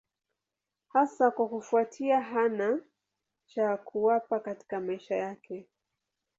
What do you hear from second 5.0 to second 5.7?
yake.